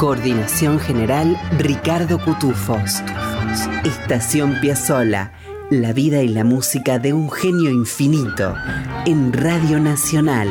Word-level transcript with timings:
Coordinación 0.00 0.78
general 0.78 1.36
Ricardo 1.58 2.18
Cutufos. 2.18 3.02
Estación 3.84 4.58
Piazzola. 4.62 5.32
La 5.68 5.92
vida 5.92 6.22
y 6.22 6.28
la 6.28 6.42
música 6.42 6.98
de 6.98 7.12
un 7.12 7.30
genio 7.30 7.70
infinito. 7.70 8.54
En 9.04 9.30
Radio 9.30 9.78
Nacional, 9.78 10.48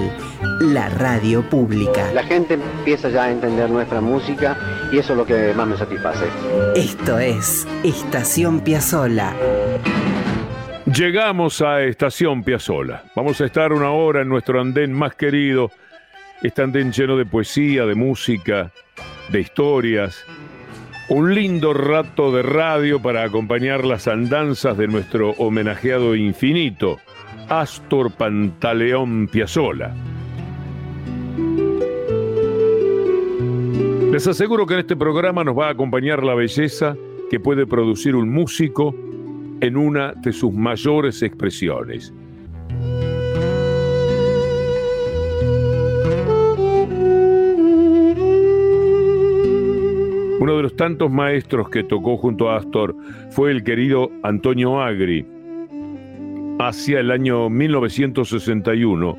la 0.61 0.89
radio 0.89 1.41
pública. 1.49 2.13
La 2.13 2.21
gente 2.25 2.53
empieza 2.53 3.09
ya 3.09 3.23
a 3.23 3.31
entender 3.31 3.71
nuestra 3.71 4.01
música 4.01 4.55
y 4.91 4.99
eso 4.99 5.13
es 5.13 5.17
lo 5.17 5.25
que 5.25 5.51
más 5.55 5.67
me 5.67 5.77
satisface. 5.77 6.25
Esto 6.75 7.17
es 7.17 7.67
Estación 7.83 8.59
Piazzola. 8.59 9.33
Llegamos 10.85 11.63
a 11.63 11.81
Estación 11.81 12.43
Piazzola. 12.43 13.03
Vamos 13.15 13.41
a 13.41 13.45
estar 13.47 13.73
una 13.73 13.89
hora 13.89 14.21
en 14.21 14.29
nuestro 14.29 14.61
andén 14.61 14.93
más 14.93 15.15
querido. 15.15 15.71
Este 16.43 16.61
andén 16.61 16.91
lleno 16.91 17.17
de 17.17 17.25
poesía, 17.25 17.87
de 17.87 17.95
música, 17.95 18.71
de 19.31 19.41
historias. 19.41 20.25
Un 21.09 21.33
lindo 21.33 21.73
rato 21.73 22.31
de 22.31 22.43
radio 22.43 23.01
para 23.01 23.23
acompañar 23.23 23.83
las 23.85 24.07
andanzas 24.07 24.77
de 24.77 24.87
nuestro 24.87 25.31
homenajeado 25.31 26.15
infinito, 26.15 26.99
Astor 27.49 28.11
Pantaleón 28.11 29.27
Piazzola. 29.27 29.95
Les 34.11 34.27
aseguro 34.27 34.65
que 34.65 34.73
en 34.75 34.79
este 34.81 34.95
programa 34.95 35.43
nos 35.43 35.57
va 35.57 35.67
a 35.67 35.71
acompañar 35.71 36.23
la 36.23 36.35
belleza 36.35 36.95
que 37.29 37.39
puede 37.39 37.65
producir 37.65 38.15
un 38.15 38.31
músico 38.31 38.95
en 39.61 39.77
una 39.77 40.13
de 40.13 40.33
sus 40.33 40.53
mayores 40.53 41.21
expresiones. 41.21 42.13
Uno 50.39 50.55
de 50.55 50.63
los 50.63 50.75
tantos 50.77 51.11
maestros 51.11 51.69
que 51.69 51.83
tocó 51.83 52.15
junto 52.15 52.49
a 52.49 52.57
Astor 52.57 52.95
fue 53.31 53.51
el 53.51 53.61
querido 53.63 54.09
Antonio 54.23 54.81
Agri. 54.81 55.27
Hacia 56.59 57.01
el 57.01 57.11
año 57.11 57.49
1961, 57.49 59.17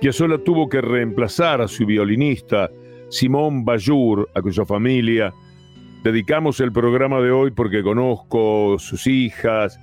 Piazzolla 0.00 0.36
tuvo 0.44 0.68
que 0.68 0.82
reemplazar 0.82 1.62
a 1.62 1.68
su 1.68 1.86
violinista 1.86 2.70
Simón 3.08 3.64
Bayur, 3.64 4.28
a 4.34 4.42
cuya 4.42 4.66
familia 4.66 5.32
dedicamos 6.04 6.60
el 6.60 6.72
programa 6.72 7.20
de 7.20 7.30
hoy 7.30 7.50
porque 7.52 7.82
conozco 7.82 8.76
sus 8.78 9.06
hijas 9.06 9.80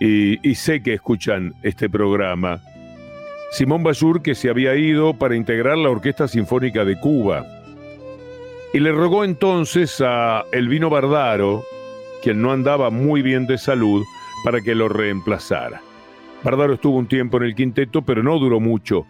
y, 0.00 0.46
y 0.46 0.54
sé 0.54 0.82
que 0.82 0.94
escuchan 0.94 1.54
este 1.62 1.88
programa. 1.88 2.60
Simón 3.52 3.82
Bayur 3.82 4.20
que 4.22 4.34
se 4.34 4.50
había 4.50 4.74
ido 4.76 5.14
para 5.14 5.34
integrar 5.34 5.78
la 5.78 5.88
Orquesta 5.88 6.28
Sinfónica 6.28 6.84
de 6.84 7.00
Cuba. 7.00 7.61
Y 8.74 8.80
le 8.80 8.92
rogó 8.92 9.24
entonces 9.24 10.00
a 10.00 10.44
Elvino 10.50 10.88
Bardaro, 10.88 11.62
quien 12.22 12.40
no 12.40 12.52
andaba 12.52 12.88
muy 12.88 13.20
bien 13.20 13.46
de 13.46 13.58
salud, 13.58 14.02
para 14.44 14.60
que 14.62 14.74
lo 14.74 14.88
reemplazara. 14.88 15.82
Bardaro 16.42 16.74
estuvo 16.74 16.96
un 16.96 17.06
tiempo 17.06 17.36
en 17.36 17.44
el 17.44 17.54
quinteto, 17.54 18.02
pero 18.02 18.22
no 18.22 18.38
duró 18.38 18.60
mucho, 18.60 19.06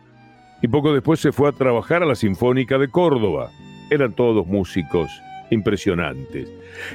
y 0.62 0.68
poco 0.68 0.92
después 0.92 1.20
se 1.20 1.32
fue 1.32 1.48
a 1.48 1.52
trabajar 1.52 2.02
a 2.02 2.06
la 2.06 2.16
Sinfónica 2.16 2.76
de 2.76 2.88
Córdoba. 2.88 3.50
Eran 3.90 4.12
todos 4.14 4.46
músicos 4.46 5.10
impresionantes. 5.50 6.50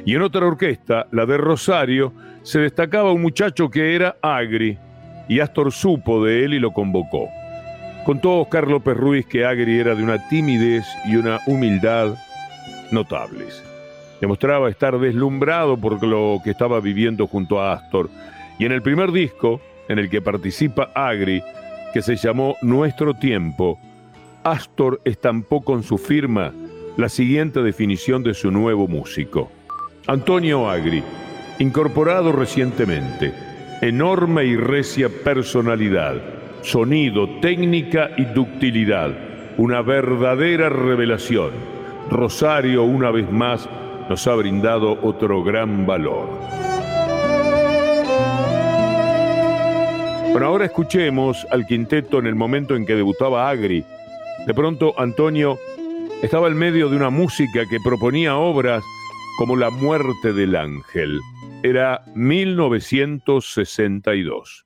Y 0.06 0.16
en 0.16 0.22
otra 0.22 0.46
orquesta, 0.46 1.08
la 1.12 1.26
de 1.26 1.38
Rosario, 1.38 2.12
se 2.44 2.60
destacaba 2.60 3.12
un 3.14 3.22
muchacho 3.22 3.70
que 3.70 3.96
era 3.96 4.18
Agri, 4.22 4.78
y 5.30 5.40
Astor 5.40 5.72
supo 5.72 6.24
de 6.24 6.44
él 6.44 6.54
y 6.54 6.60
lo 6.60 6.72
convocó. 6.72 7.30
Contó 8.06 8.42
Oscar 8.42 8.68
López 8.68 8.96
Ruiz 8.96 9.26
que 9.26 9.46
Agri 9.46 9.80
era 9.80 9.96
de 9.96 10.04
una 10.04 10.28
timidez 10.30 10.86
y 11.06 11.18
una 11.18 11.40
humildad 11.46 12.16
notables. 12.92 13.64
Demostraba 14.20 14.70
estar 14.70 14.98
deslumbrado 15.00 15.78
por 15.78 16.04
lo 16.04 16.40
que 16.44 16.52
estaba 16.52 16.80
viviendo 16.80 17.28
junto 17.28 17.62
a 17.62 17.74
Astor. 17.74 18.10
Y 18.58 18.66
en 18.66 18.72
el 18.72 18.82
primer 18.82 19.12
disco, 19.12 19.62
en 19.88 20.00
el 20.00 20.10
que 20.10 20.22
participa 20.22 20.92
Agri, 20.96 21.44
que 21.94 22.02
se 22.02 22.16
llamó 22.16 22.56
Nuestro 22.62 23.14
Tiempo, 23.14 23.80
Astor 24.44 25.02
estampó 25.06 25.62
con 25.62 25.84
su 25.84 25.98
firma 25.98 26.52
la 26.98 27.10
siguiente 27.10 27.62
definición 27.62 28.24
de 28.24 28.34
su 28.34 28.50
nuevo 28.50 28.88
músico. 28.88 29.52
Antonio 30.08 30.70
Agri, 30.70 31.04
incorporado 31.60 32.32
recientemente, 32.32 33.34
enorme 33.82 34.46
y 34.46 34.56
recia 34.56 35.10
personalidad, 35.10 36.16
sonido, 36.64 37.30
técnica 37.40 38.10
y 38.18 38.26
ductilidad, 38.26 39.12
una 39.58 39.82
verdadera 39.82 40.70
revelación 40.70 41.77
Rosario 42.10 42.84
una 42.84 43.12
vez 43.12 43.32
más 43.32 43.70
nos 44.10 44.28
ha 44.28 44.36
brindado 44.36 44.98
otro 45.02 45.42
gran 45.44 45.86
valor. 45.86 46.30
Bueno, 50.32 50.48
ahora 50.48 50.66
escuchemos 50.66 51.46
al 51.52 51.66
quinteto 51.66 52.20
en 52.20 52.28
el 52.28 52.36
momento 52.36 52.76
en 52.76 52.86
que 52.86 52.96
debutaba 52.96 53.50
Agri. 53.50 53.84
De 54.46 54.54
pronto 54.54 54.94
Antonio 54.98 55.58
estaba 56.22 56.48
en 56.48 56.58
medio 56.58 56.90
de 56.90 56.96
una 56.96 57.10
música 57.10 57.64
que 57.70 57.80
proponía 57.84 58.38
obras 58.38 58.84
como 59.38 59.56
La 59.56 59.70
muerte 59.70 60.34
del 60.34 60.56
ángel. 60.56 61.20
Era 61.64 62.04
1962. 62.16 64.66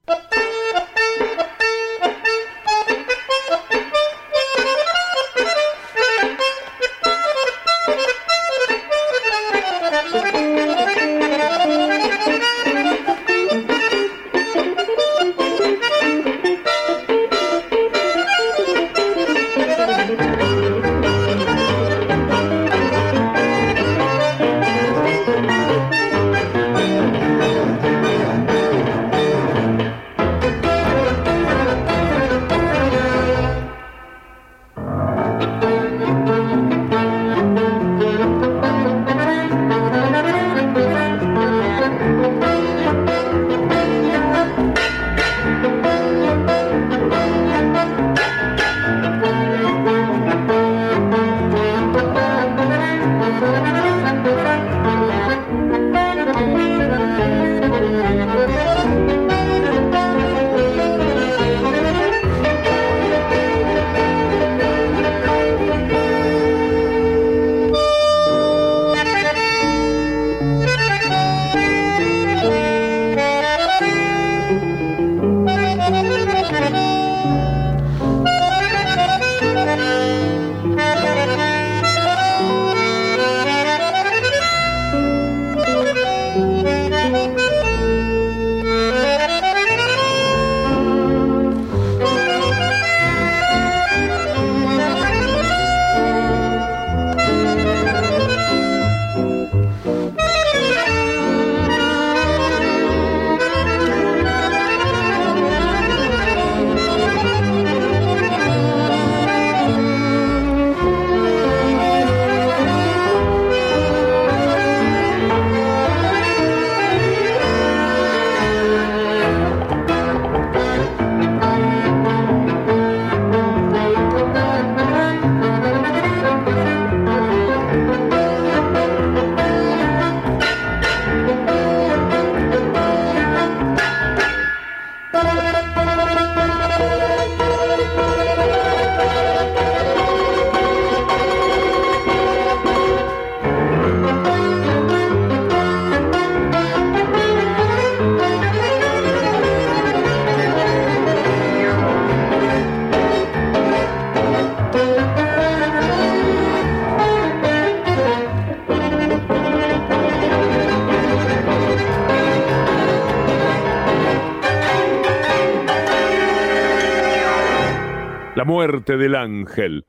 Del 168.85 169.15
ángel 169.15 169.85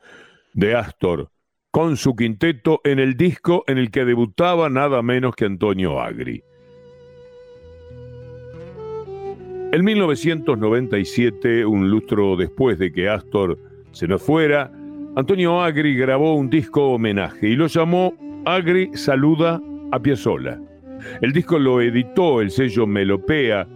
de 0.55 0.75
Astor, 0.75 1.31
con 1.71 1.97
su 1.97 2.15
quinteto 2.15 2.81
en 2.85 2.99
el 2.99 3.17
disco 3.17 3.65
en 3.67 3.79
el 3.79 3.91
que 3.91 4.05
debutaba 4.05 4.69
nada 4.69 5.03
menos 5.03 5.35
que 5.35 5.47
Antonio 5.47 6.01
Agri. 6.01 6.43
En 9.73 9.85
1997, 9.85 11.65
un 11.65 11.89
lustro 11.89 12.37
después 12.37 12.79
de 12.79 12.93
que 12.93 13.09
Astor 13.09 13.59
se 13.93 14.07
nos 14.07 14.23
fuera, 14.23 14.71
Antonio 15.17 15.63
Agri 15.63 15.97
grabó 15.97 16.35
un 16.35 16.51
disco 16.51 16.91
homenaje 16.91 17.49
y 17.49 17.57
lo 17.57 17.67
llamó 17.69 18.15
Agri 18.45 18.91
Saluda 18.95 19.61
a 19.91 19.99
Piazzolla. 19.99 20.61
El 21.23 21.33
disco 21.33 21.59
lo 21.59 21.81
editó 21.81 22.43
el 22.43 22.51
sello 22.51 22.87
Melopea 22.87 23.67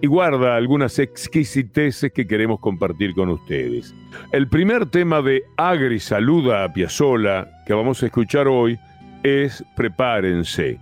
y 0.00 0.06
guarda 0.06 0.56
algunas 0.56 0.98
exquisiteces 0.98 2.12
que 2.12 2.26
queremos 2.26 2.60
compartir 2.60 3.14
con 3.14 3.28
ustedes. 3.30 3.94
El 4.32 4.48
primer 4.48 4.86
tema 4.86 5.22
de 5.22 5.42
Agri 5.56 5.98
Saluda 5.98 6.64
a 6.64 6.72
Piazzolla 6.72 7.48
que 7.66 7.74
vamos 7.74 8.02
a 8.02 8.06
escuchar 8.06 8.48
hoy 8.48 8.78
es 9.22 9.64
Prepárense. 9.76 10.78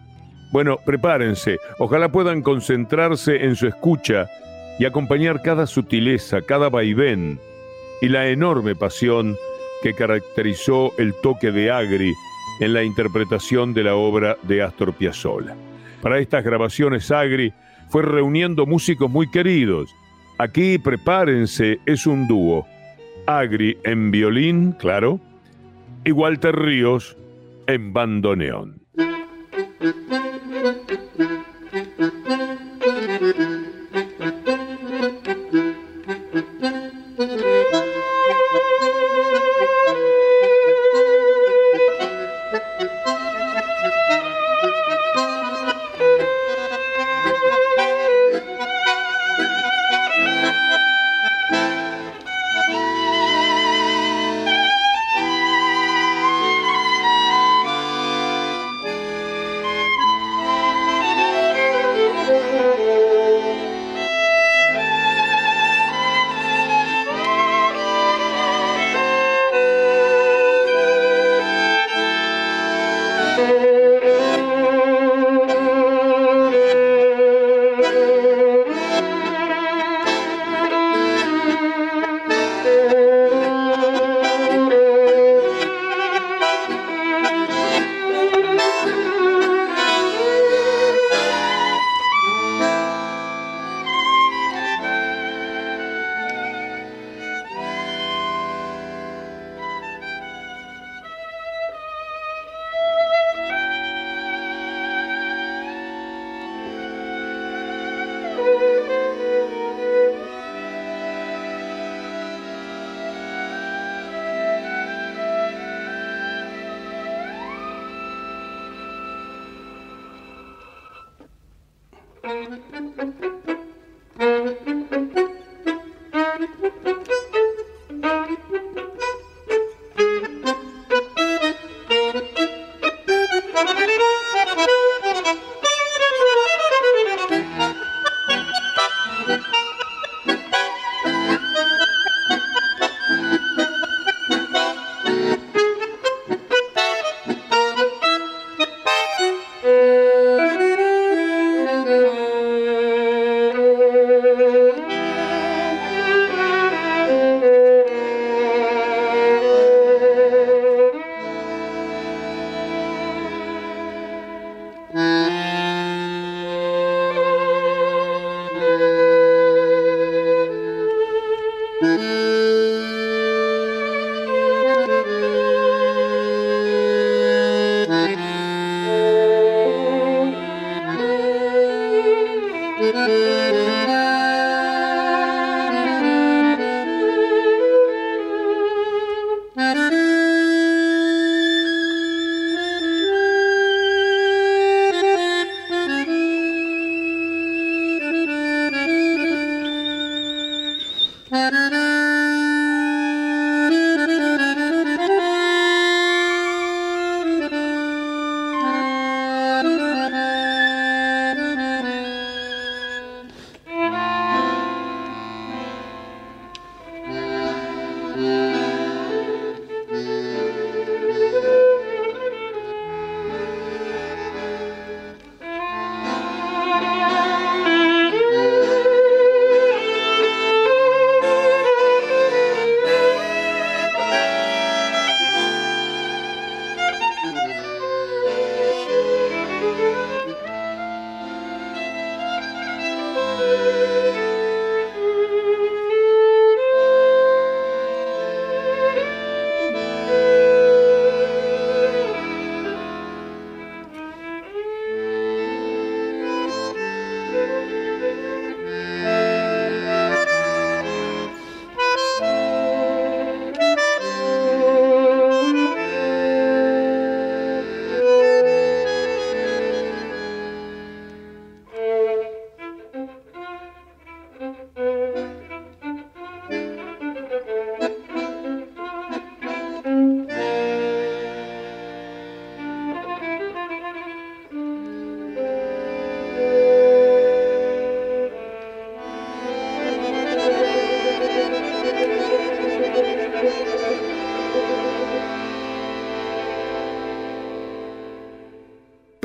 Bueno, 0.52 0.78
prepárense, 0.86 1.58
ojalá 1.78 2.10
puedan 2.10 2.40
concentrarse 2.40 3.44
en 3.44 3.56
su 3.56 3.66
escucha 3.66 4.28
y 4.78 4.84
acompañar 4.84 5.42
cada 5.42 5.66
sutileza, 5.66 6.40
cada 6.40 6.69
vaivén 6.69 7.40
y 8.00 8.08
la 8.08 8.28
enorme 8.28 8.74
pasión 8.74 9.36
que 9.82 9.94
caracterizó 9.94 10.92
el 10.98 11.14
toque 11.20 11.50
de 11.50 11.70
Agri 11.70 12.12
en 12.60 12.72
la 12.72 12.84
interpretación 12.84 13.74
de 13.74 13.84
la 13.84 13.96
obra 13.96 14.36
de 14.42 14.62
Astor 14.62 14.94
Piazzolla. 14.94 15.56
Para 16.00 16.19
estas 16.19 16.44
grabaciones 16.44 17.10
Agri 17.10 17.52
fue 17.88 18.02
reuniendo 18.02 18.66
músicos 18.66 19.10
muy 19.10 19.30
queridos. 19.30 19.94
Aquí 20.38 20.78
prepárense, 20.78 21.78
es 21.86 22.06
un 22.06 22.26
dúo. 22.28 22.66
Agri 23.26 23.78
en 23.84 24.10
violín, 24.10 24.72
claro, 24.72 25.20
y 26.04 26.12
Walter 26.12 26.54
Ríos 26.54 27.16
en 27.66 27.92
bandoneón. 27.92 28.80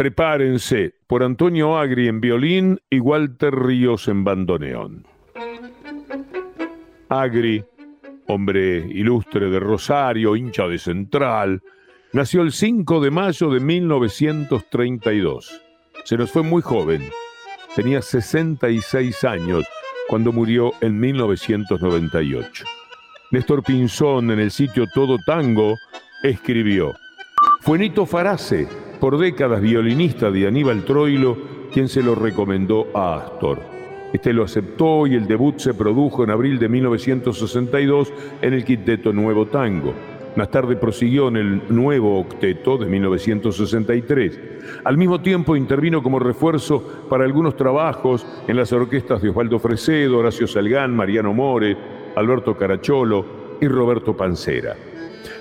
Prepárense 0.02 0.96
por 1.06 1.22
Antonio 1.22 1.78
Agri 1.78 2.08
en 2.08 2.22
violín 2.22 2.82
y 2.90 3.00
Walter 3.00 3.54
Ríos 3.54 4.08
en 4.08 4.24
bandoneón. 4.24 5.06
Agri, 7.08 7.64
hombre 8.26 8.78
ilustre 8.78 9.52
de 9.52 9.60
Rosario, 9.60 10.36
hincha 10.36 10.68
de 10.68 10.80
Central, 10.80 11.62
nació 12.14 12.42
el 12.42 12.52
5 12.52 13.00
de 13.00 13.12
mayo 13.12 13.52
de 13.52 13.60
1932. 13.60 15.62
Se 16.04 16.18
nos 16.18 16.32
fue 16.32 16.42
muy 16.42 16.64
joven. 16.64 17.08
Tenía 17.76 18.02
66 18.02 19.24
años 19.24 19.66
cuando 20.08 20.32
murió 20.32 20.72
en 20.82 21.00
1998. 21.00 22.66
Néstor 23.30 23.62
Pinzón 23.62 24.32
en 24.32 24.40
el 24.40 24.50
sitio 24.50 24.88
Todo 24.92 25.20
Tango 25.24 25.76
escribió, 26.24 26.96
fue 27.60 27.78
Nito 27.78 28.08
Farase, 28.08 28.68
por 29.02 29.18
décadas 29.18 29.62
violinista 29.62 30.30
de 30.30 30.46
Aníbal 30.46 30.86
Troilo, 30.86 31.36
quien 31.74 31.90
se 31.90 32.04
lo 32.04 32.14
recomendó 32.14 32.88
a 32.94 33.16
Astor. 33.16 33.60
Este 34.14 34.32
lo 34.32 34.44
aceptó 34.44 35.08
y 35.08 35.16
el 35.16 35.26
debut 35.26 35.58
se 35.58 35.74
produjo 35.74 36.24
en 36.24 36.30
abril 36.30 36.60
de 36.60 36.70
1962 36.70 38.14
en 38.44 38.54
el 38.54 38.64
quinteto 38.64 39.12
Nuevo 39.12 39.48
Tango. 39.48 39.96
Más 40.36 40.52
tarde 40.52 40.76
prosiguió 40.76 41.30
en 41.30 41.38
el 41.38 41.62
nuevo 41.70 42.20
octeto 42.20 42.78
de 42.78 42.86
1963. 42.86 44.40
Al 44.84 44.98
mismo 44.98 45.20
tiempo 45.20 45.56
intervino 45.56 46.04
como 46.04 46.20
refuerzo 46.20 47.08
para 47.10 47.24
algunos 47.24 47.56
trabajos 47.56 48.26
en 48.48 48.56
las 48.56 48.72
orquestas 48.72 49.20
de 49.24 49.30
Osvaldo 49.30 49.58
Fresedo, 49.58 50.20
Horacio 50.20 50.46
Salgán, 50.46 50.96
Mariano 50.96 51.34
More, 51.34 51.76
Alberto 52.16 52.56
Caracholo 52.56 53.26
y 53.60 53.68
Roberto 53.68 54.16
Pancera. 54.16 54.76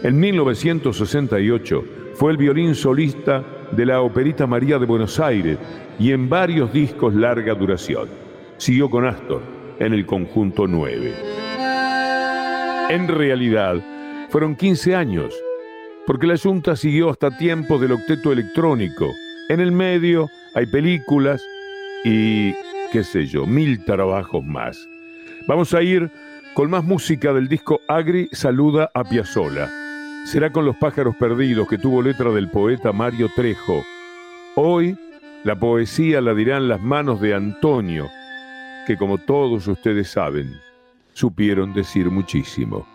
En 0.02 0.18
1968 0.18 1.99
fue 2.20 2.32
el 2.32 2.36
violín 2.36 2.74
solista 2.74 3.42
de 3.72 3.86
la 3.86 4.02
Operita 4.02 4.46
María 4.46 4.78
de 4.78 4.84
Buenos 4.84 5.18
Aires 5.18 5.56
y 5.98 6.12
en 6.12 6.28
varios 6.28 6.70
discos 6.70 7.14
larga 7.14 7.54
duración. 7.54 8.10
Siguió 8.58 8.90
con 8.90 9.06
Astor 9.06 9.40
en 9.78 9.94
el 9.94 10.04
conjunto 10.04 10.66
9. 10.66 11.14
En 12.90 13.08
realidad, 13.08 13.76
fueron 14.28 14.54
15 14.54 14.94
años, 14.94 15.34
porque 16.06 16.26
la 16.26 16.36
Junta 16.36 16.76
siguió 16.76 17.08
hasta 17.08 17.38
tiempos 17.38 17.80
del 17.80 17.92
octeto 17.92 18.32
electrónico. 18.32 19.10
En 19.48 19.60
el 19.60 19.72
medio 19.72 20.28
hay 20.54 20.66
películas 20.66 21.42
y, 22.04 22.52
qué 22.92 23.02
sé 23.02 23.24
yo, 23.24 23.46
mil 23.46 23.82
trabajos 23.86 24.44
más. 24.44 24.86
Vamos 25.48 25.72
a 25.72 25.80
ir 25.82 26.10
con 26.52 26.68
más 26.68 26.84
música 26.84 27.32
del 27.32 27.48
disco 27.48 27.80
Agri 27.88 28.28
Saluda 28.30 28.90
a 28.92 29.04
Piazzola. 29.04 29.79
Será 30.24 30.52
con 30.52 30.64
Los 30.64 30.76
pájaros 30.76 31.16
perdidos 31.16 31.68
que 31.68 31.78
tuvo 31.78 32.02
letra 32.02 32.30
del 32.30 32.50
poeta 32.50 32.92
Mario 32.92 33.28
Trejo. 33.34 33.82
Hoy 34.54 34.96
la 35.44 35.58
poesía 35.58 36.20
la 36.20 36.34
dirán 36.34 36.68
las 36.68 36.80
manos 36.80 37.20
de 37.20 37.34
Antonio, 37.34 38.08
que 38.86 38.96
como 38.96 39.18
todos 39.18 39.66
ustedes 39.66 40.08
saben, 40.08 40.60
supieron 41.14 41.72
decir 41.72 42.10
muchísimo. 42.10 42.86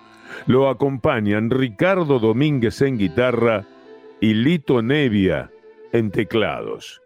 Lo 0.45 0.69
acompañan 0.69 1.49
Ricardo 1.49 2.19
Domínguez 2.19 2.81
en 2.81 2.97
guitarra 2.97 3.65
y 4.21 4.33
Lito 4.33 4.81
Nevia 4.81 5.49
en 5.91 6.11
teclados. 6.11 7.01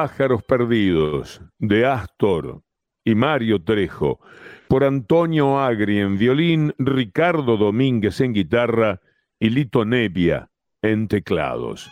Pájaros 0.00 0.42
perdidos 0.42 1.42
de 1.58 1.84
Astor 1.84 2.62
y 3.04 3.14
Mario 3.14 3.62
Trejo, 3.62 4.18
por 4.66 4.82
Antonio 4.82 5.60
Agri 5.60 5.98
en 5.98 6.16
violín, 6.16 6.72
Ricardo 6.78 7.58
Domínguez 7.58 8.18
en 8.22 8.32
guitarra 8.32 9.02
y 9.38 9.50
Lito 9.50 9.84
Nevia 9.84 10.48
en 10.80 11.06
teclados. 11.06 11.90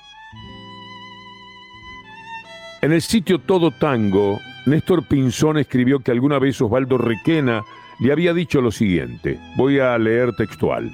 En 2.81 2.93
el 2.93 3.03
sitio 3.03 3.41
Todo 3.41 3.73
Tango, 3.73 4.39
Néstor 4.65 5.07
Pinzón 5.07 5.59
escribió 5.59 6.01
que 6.01 6.11
alguna 6.11 6.39
vez 6.39 6.63
Osvaldo 6.63 6.97
Requena 6.97 7.63
le 8.01 8.11
había 8.11 8.33
dicho 8.33 8.63
lo 8.63 8.71
siguiente, 8.71 9.39
voy 9.59 9.81
a 9.81 9.99
leer 9.99 10.35
textual. 10.35 10.91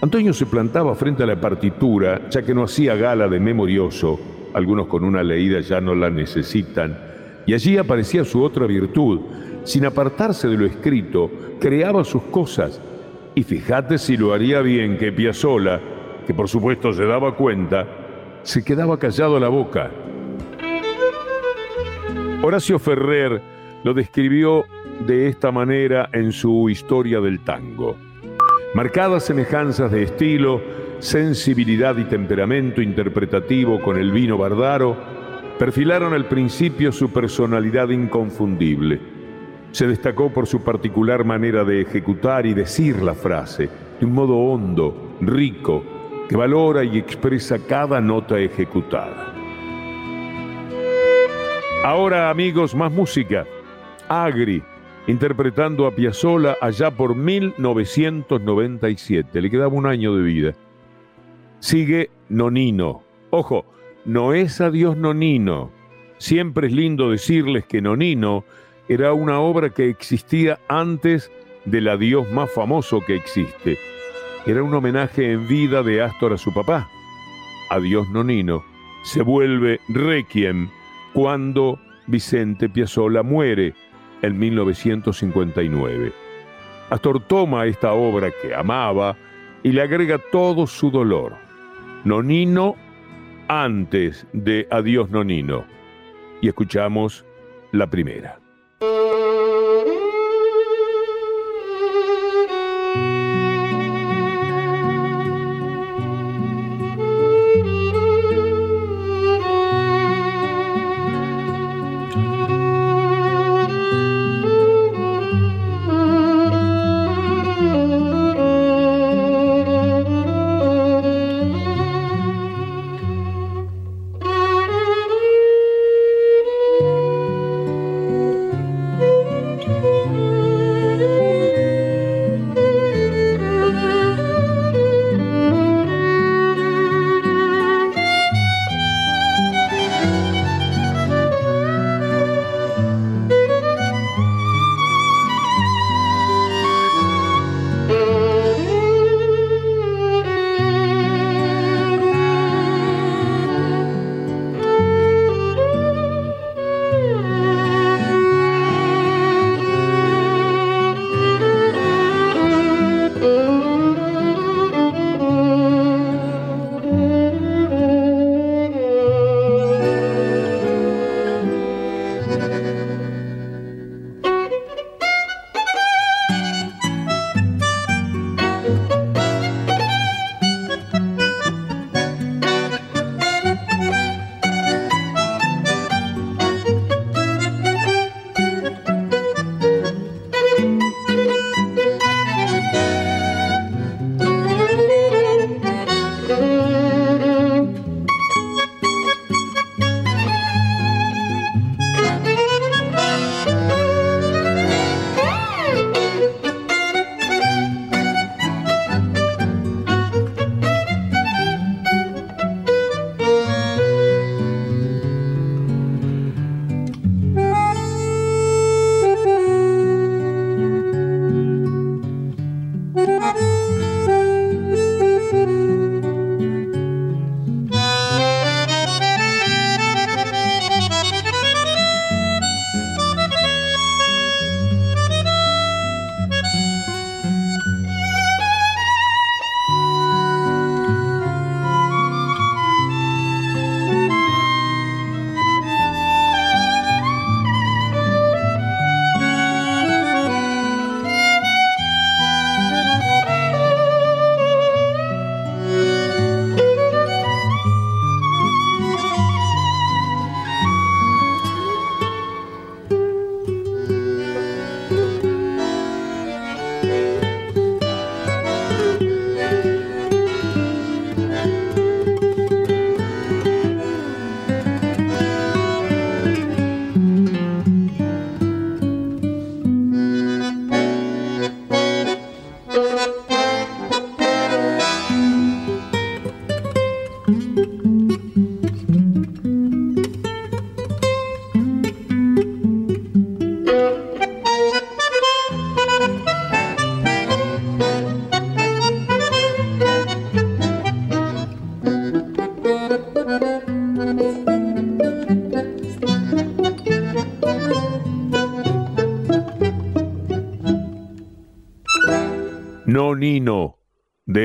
Antonio 0.00 0.32
se 0.32 0.46
plantaba 0.46 0.94
frente 0.94 1.24
a 1.24 1.26
la 1.26 1.40
partitura, 1.40 2.28
ya 2.30 2.42
que 2.42 2.54
no 2.54 2.62
hacía 2.62 2.94
gala 2.94 3.26
de 3.26 3.40
memorioso, 3.40 4.41
algunos 4.54 4.86
con 4.86 5.04
una 5.04 5.22
leída 5.22 5.60
ya 5.60 5.80
no 5.80 5.94
la 5.94 6.10
necesitan, 6.10 6.98
y 7.46 7.54
allí 7.54 7.76
aparecía 7.76 8.24
su 8.24 8.42
otra 8.42 8.66
virtud, 8.66 9.20
sin 9.64 9.84
apartarse 9.84 10.48
de 10.48 10.56
lo 10.56 10.66
escrito, 10.66 11.30
creaba 11.60 12.04
sus 12.04 12.22
cosas, 12.24 12.80
y 13.34 13.42
fíjate 13.42 13.98
si 13.98 14.16
lo 14.16 14.32
haría 14.32 14.60
bien 14.60 14.98
que 14.98 15.12
Piazzolla, 15.12 15.80
que 16.26 16.34
por 16.34 16.48
supuesto 16.48 16.92
se 16.92 17.04
daba 17.04 17.34
cuenta, 17.34 17.86
se 18.42 18.64
quedaba 18.64 18.98
callado 18.98 19.38
la 19.40 19.48
boca. 19.48 19.90
Horacio 22.42 22.78
Ferrer 22.78 23.40
lo 23.84 23.94
describió 23.94 24.64
de 25.06 25.28
esta 25.28 25.50
manera 25.52 26.08
en 26.12 26.32
su 26.32 26.68
historia 26.68 27.20
del 27.20 27.40
tango. 27.40 27.96
Marcadas 28.74 29.24
semejanzas 29.24 29.90
de 29.92 30.04
estilo, 30.04 30.60
sensibilidad 31.02 31.98
y 31.98 32.04
temperamento 32.04 32.80
interpretativo 32.80 33.82
con 33.82 33.98
el 33.98 34.12
vino 34.12 34.38
Bardaro, 34.38 34.96
perfilaron 35.58 36.14
al 36.14 36.26
principio 36.26 36.92
su 36.92 37.10
personalidad 37.10 37.88
inconfundible. 37.88 39.00
Se 39.72 39.88
destacó 39.88 40.32
por 40.32 40.46
su 40.46 40.62
particular 40.62 41.24
manera 41.24 41.64
de 41.64 41.80
ejecutar 41.80 42.46
y 42.46 42.54
decir 42.54 43.02
la 43.02 43.14
frase, 43.14 43.68
de 43.98 44.06
un 44.06 44.12
modo 44.12 44.36
hondo, 44.36 45.16
rico, 45.20 45.82
que 46.28 46.36
valora 46.36 46.84
y 46.84 46.98
expresa 46.98 47.58
cada 47.58 48.00
nota 48.00 48.38
ejecutada. 48.38 49.34
Ahora, 51.84 52.30
amigos, 52.30 52.76
más 52.76 52.92
música. 52.92 53.44
Agri, 54.08 54.62
interpretando 55.08 55.88
a 55.88 55.96
Piazzolla 55.96 56.58
allá 56.60 56.92
por 56.92 57.16
1997. 57.16 59.40
Le 59.40 59.50
quedaba 59.50 59.74
un 59.74 59.86
año 59.86 60.14
de 60.14 60.22
vida. 60.22 60.54
Sigue 61.62 62.10
Nonino. 62.28 63.04
Ojo, 63.30 63.64
no 64.04 64.34
es 64.34 64.60
adiós 64.60 64.96
Nonino. 64.96 65.70
Siempre 66.18 66.66
es 66.66 66.72
lindo 66.72 67.08
decirles 67.08 67.64
que 67.66 67.80
Nonino 67.80 68.44
era 68.88 69.12
una 69.12 69.38
obra 69.38 69.70
que 69.70 69.88
existía 69.88 70.58
antes 70.66 71.30
del 71.64 71.86
adiós 71.86 72.28
más 72.32 72.50
famoso 72.50 73.00
que 73.06 73.14
existe. 73.14 73.78
Era 74.44 74.64
un 74.64 74.74
homenaje 74.74 75.30
en 75.30 75.46
vida 75.46 75.84
de 75.84 76.02
Astor 76.02 76.32
a 76.32 76.36
su 76.36 76.52
papá. 76.52 76.90
Adiós 77.70 78.08
Nonino 78.10 78.64
se 79.04 79.22
vuelve 79.22 79.78
Requiem 79.88 80.68
cuando 81.12 81.78
Vicente 82.08 82.68
Piazzolla 82.68 83.22
muere 83.22 83.72
en 84.22 84.36
1959. 84.36 86.12
Astor 86.90 87.20
toma 87.28 87.66
esta 87.66 87.92
obra 87.92 88.32
que 88.42 88.52
amaba 88.52 89.16
y 89.62 89.70
le 89.70 89.82
agrega 89.82 90.18
todo 90.32 90.66
su 90.66 90.90
dolor. 90.90 91.41
Nonino 92.04 92.74
antes 93.46 94.26
de 94.32 94.66
Adiós 94.72 95.08
Nonino. 95.10 95.64
Y 96.40 96.48
escuchamos 96.48 97.24
la 97.70 97.88
primera. 97.88 98.41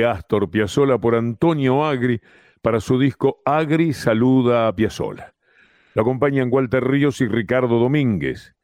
Astor 0.05 0.49
Piazzolla 0.49 0.97
por 0.97 1.15
Antonio 1.15 1.85
Agri 1.85 2.21
para 2.61 2.79
su 2.79 2.99
disco 2.99 3.41
Agri 3.45 3.93
Saluda 3.93 4.67
a 4.67 4.75
Piazzolla. 4.75 5.33
Lo 5.93 6.01
acompañan 6.01 6.49
Walter 6.51 6.83
Ríos 6.83 7.21
y 7.21 7.27
Ricardo 7.27 7.79
Domínguez. 7.79 8.55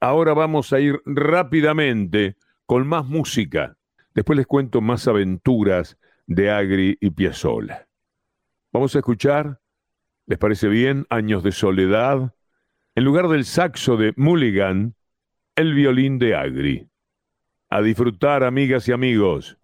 Ahora 0.00 0.34
vamos 0.34 0.72
a 0.72 0.80
ir 0.80 1.00
rápidamente 1.04 2.36
con 2.66 2.86
más 2.86 3.06
música. 3.06 3.76
Después 4.14 4.36
les 4.36 4.46
cuento 4.46 4.80
más 4.80 5.06
aventuras 5.08 5.98
de 6.26 6.50
Agri 6.50 6.98
y 7.00 7.10
Piazzolla. 7.10 7.88
Vamos 8.72 8.94
a 8.96 8.98
escuchar, 8.98 9.60
¿les 10.26 10.38
parece 10.38 10.68
bien? 10.68 11.06
Años 11.10 11.42
de 11.42 11.52
soledad. 11.52 12.34
En 12.94 13.04
lugar 13.04 13.28
del 13.28 13.44
saxo 13.44 13.96
de 13.96 14.12
Mulligan, 14.16 14.96
el 15.56 15.74
violín 15.74 16.18
de 16.18 16.34
Agri. 16.34 16.88
A 17.70 17.82
disfrutar, 17.82 18.44
amigas 18.44 18.88
y 18.88 18.92
amigos. 18.92 19.58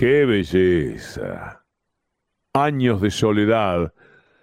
¡Qué 0.00 0.24
belleza! 0.24 1.62
Años 2.54 3.02
de 3.02 3.10
soledad 3.10 3.92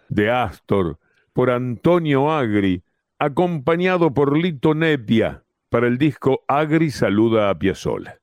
de 0.07 0.29
Astor 0.29 0.99
por 1.33 1.49
Antonio 1.49 2.31
Agri, 2.31 2.83
acompañado 3.17 4.13
por 4.13 4.37
Lito 4.37 4.75
Nepia 4.75 5.45
para 5.69 5.87
el 5.87 5.97
disco 5.97 6.43
Agri 6.47 6.91
Saluda 6.91 7.49
a 7.49 7.57
Piazzolla. 7.57 8.19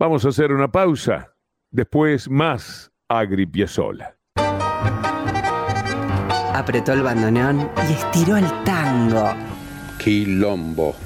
Vamos 0.00 0.24
a 0.24 0.30
hacer 0.30 0.50
una 0.50 0.72
pausa, 0.72 1.36
después 1.70 2.28
más 2.28 2.90
Agri 3.06 3.46
Piazzolla. 3.46 4.16
Apretó 6.54 6.92
el 6.92 7.02
bandoneón 7.02 7.70
y 7.88 7.92
estiró 7.92 8.36
el 8.36 8.46
tango. 8.64 9.28
Quilombo. 10.02 10.96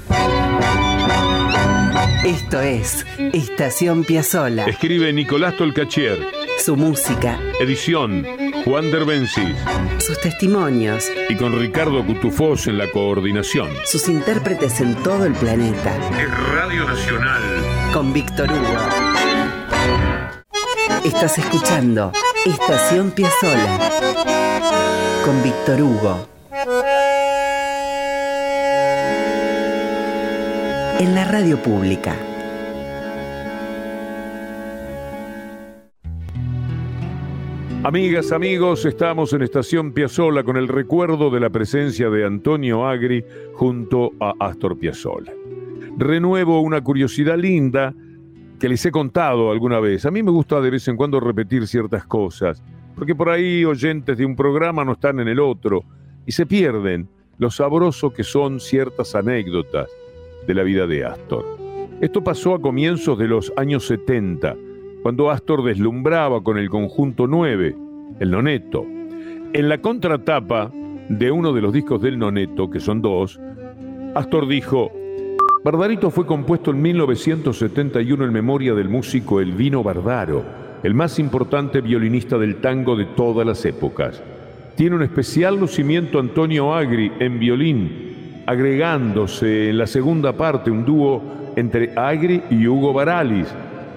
Esto 2.23 2.61
es 2.61 3.05
Estación 3.33 4.03
Piazzola. 4.03 4.65
Escribe 4.65 5.11
Nicolás 5.11 5.55
Tolcachier. 5.57 6.19
Su 6.59 6.75
música. 6.75 7.39
Edición 7.59 8.25
Juan 8.63 8.91
Derbencis. 8.91 9.55
Sus 9.97 10.19
testimonios. 10.19 11.11
Y 11.29 11.35
con 11.35 11.59
Ricardo 11.59 12.05
Cutufós 12.05 12.67
en 12.67 12.77
la 12.77 12.89
coordinación. 12.91 13.69
Sus 13.85 14.07
intérpretes 14.07 14.81
en 14.81 14.95
todo 15.03 15.25
el 15.25 15.33
planeta. 15.33 15.95
Es 16.19 16.29
Radio 16.53 16.85
Nacional. 16.85 17.41
Con 17.93 18.13
Víctor 18.13 18.51
Hugo. 18.51 18.77
Estás 21.03 21.37
escuchando 21.39 22.11
Estación 22.45 23.11
Piazzola. 23.11 23.79
Con 25.25 25.43
Víctor 25.43 25.81
Hugo. 25.81 26.27
En 31.01 31.15
la 31.15 31.25
radio 31.25 31.57
pública. 31.57 32.15
Amigas, 37.83 38.31
amigos, 38.31 38.85
estamos 38.85 39.33
en 39.33 39.41
Estación 39.41 39.93
Piazzola 39.93 40.43
con 40.43 40.57
el 40.57 40.67
recuerdo 40.67 41.31
de 41.31 41.39
la 41.39 41.49
presencia 41.49 42.11
de 42.11 42.23
Antonio 42.23 42.87
Agri 42.87 43.25
junto 43.53 44.11
a 44.19 44.35
Astor 44.39 44.77
Piazzolla. 44.77 45.33
Renuevo 45.97 46.61
una 46.61 46.81
curiosidad 46.81 47.39
linda 47.39 47.95
que 48.59 48.69
les 48.69 48.85
he 48.85 48.91
contado 48.91 49.49
alguna 49.49 49.79
vez. 49.79 50.05
A 50.05 50.11
mí 50.11 50.21
me 50.21 50.29
gusta 50.29 50.61
de 50.61 50.69
vez 50.69 50.87
en 50.87 50.97
cuando 50.97 51.19
repetir 51.19 51.65
ciertas 51.65 52.05
cosas, 52.05 52.61
porque 52.93 53.15
por 53.15 53.29
ahí 53.29 53.65
oyentes 53.65 54.19
de 54.19 54.25
un 54.27 54.35
programa 54.35 54.85
no 54.85 54.91
están 54.91 55.19
en 55.19 55.29
el 55.29 55.39
otro 55.39 55.83
y 56.27 56.31
se 56.31 56.45
pierden 56.45 57.09
lo 57.39 57.49
sabroso 57.49 58.13
que 58.13 58.23
son 58.23 58.59
ciertas 58.59 59.15
anécdotas 59.15 59.89
de 60.47 60.53
la 60.53 60.63
vida 60.63 60.87
de 60.87 61.05
Astor. 61.05 61.45
Esto 62.01 62.23
pasó 62.23 62.55
a 62.55 62.61
comienzos 62.61 63.17
de 63.17 63.27
los 63.27 63.53
años 63.57 63.85
70, 63.85 64.55
cuando 65.03 65.29
Astor 65.29 65.63
deslumbraba 65.63 66.43
con 66.43 66.57
el 66.57 66.69
conjunto 66.69 67.27
9, 67.27 67.75
el 68.19 68.31
Noneto. 68.31 68.85
En 69.53 69.69
la 69.69 69.79
contratapa 69.79 70.71
de 71.09 71.31
uno 71.31 71.53
de 71.53 71.61
los 71.61 71.73
discos 71.73 72.01
del 72.01 72.17
Noneto, 72.17 72.69
que 72.69 72.79
son 72.79 73.01
dos, 73.01 73.39
Astor 74.15 74.47
dijo, 74.47 74.91
Bardarito 75.63 76.09
fue 76.09 76.25
compuesto 76.25 76.71
en 76.71 76.81
1971 76.81 78.25
en 78.25 78.33
memoria 78.33 78.73
del 78.73 78.89
músico 78.89 79.39
Elvino 79.39 79.83
Bardaro, 79.83 80.43
el 80.81 80.95
más 80.95 81.19
importante 81.19 81.81
violinista 81.81 82.37
del 82.37 82.55
tango 82.57 82.95
de 82.95 83.05
todas 83.05 83.45
las 83.45 83.63
épocas. 83.65 84.23
Tiene 84.75 84.95
un 84.95 85.03
especial 85.03 85.59
lucimiento 85.59 86.19
Antonio 86.19 86.73
Agri 86.73 87.11
en 87.19 87.37
violín 87.37 88.10
agregándose 88.45 89.69
en 89.69 89.77
la 89.77 89.87
segunda 89.87 90.33
parte 90.33 90.71
un 90.71 90.85
dúo 90.85 91.21
entre 91.55 91.91
Agri 91.95 92.41
y 92.49 92.67
Hugo 92.67 92.93
Baralis, 92.93 93.47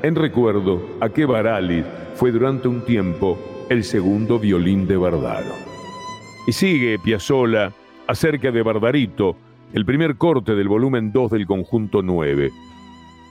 en 0.02 0.14
recuerdo 0.14 0.80
a 1.00 1.08
que 1.08 1.24
Baralis 1.24 1.84
fue 2.14 2.30
durante 2.30 2.68
un 2.68 2.84
tiempo 2.84 3.66
el 3.68 3.84
segundo 3.84 4.38
violín 4.38 4.86
de 4.86 4.96
Bardaro. 4.96 5.54
Y 6.46 6.52
sigue 6.52 6.98
Piazzola 6.98 7.72
acerca 8.06 8.50
de 8.50 8.62
Bardarito, 8.62 9.36
el 9.72 9.84
primer 9.84 10.16
corte 10.16 10.54
del 10.54 10.68
volumen 10.68 11.10
2 11.12 11.30
del 11.30 11.46
conjunto 11.46 12.02
9. 12.02 12.50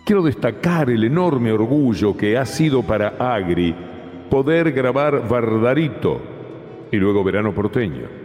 Quiero 0.06 0.24
destacar 0.24 0.90
el 0.90 1.04
enorme 1.04 1.52
orgullo 1.52 2.18
que 2.18 2.38
ha 2.38 2.46
sido 2.46 2.82
para 2.82 3.16
Agri 3.20 3.74
poder 4.30 4.72
grabar 4.72 5.28
Bardarito 5.30 6.20
y 6.92 6.98
luego 6.98 7.24
Verano 7.24 7.54
Porteño 7.54 8.23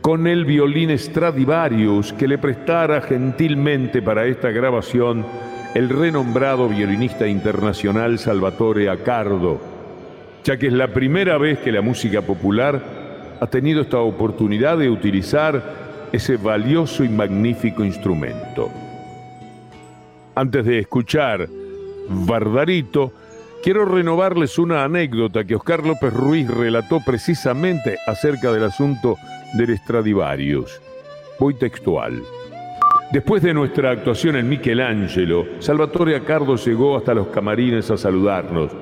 con 0.00 0.26
el 0.26 0.44
violín 0.44 0.96
Stradivarius 0.98 2.12
que 2.12 2.28
le 2.28 2.38
prestara 2.38 3.00
gentilmente 3.00 4.02
para 4.02 4.26
esta 4.26 4.50
grabación 4.50 5.24
el 5.74 5.88
renombrado 5.88 6.68
violinista 6.68 7.26
internacional 7.26 8.18
Salvatore 8.18 8.88
Accardo, 8.88 9.60
ya 10.42 10.56
que 10.56 10.68
es 10.68 10.72
la 10.72 10.88
primera 10.88 11.36
vez 11.38 11.58
que 11.58 11.72
la 11.72 11.82
música 11.82 12.22
popular 12.22 12.80
ha 13.40 13.46
tenido 13.48 13.82
esta 13.82 13.98
oportunidad 13.98 14.78
de 14.78 14.88
utilizar 14.88 15.62
ese 16.12 16.36
valioso 16.36 17.04
y 17.04 17.08
magnífico 17.08 17.84
instrumento. 17.84 18.70
Antes 20.34 20.64
de 20.64 20.78
escuchar 20.78 21.48
Bardarito, 22.08 23.12
quiero 23.62 23.84
renovarles 23.84 24.58
una 24.58 24.84
anécdota 24.84 25.44
que 25.44 25.56
Oscar 25.56 25.84
López 25.86 26.12
Ruiz 26.12 26.48
relató 26.48 27.00
precisamente 27.04 27.98
acerca 28.06 28.52
del 28.52 28.64
asunto 28.64 29.16
del 29.56 29.76
Stradivarius. 29.78 30.80
Voy 31.38 31.54
textual. 31.54 32.22
Después 33.12 33.42
de 33.42 33.54
nuestra 33.54 33.90
actuación 33.92 34.36
en 34.36 34.48
Michelangelo, 34.48 35.46
Salvatore 35.60 36.16
Accardo 36.16 36.56
llegó 36.56 36.96
hasta 36.96 37.14
los 37.14 37.28
camarines 37.28 37.90
a 37.90 37.96
saludarnos. 37.96 38.72